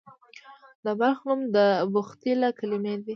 [0.83, 1.57] د بلخ نوم د
[1.93, 3.09] بخدي له کلمې دی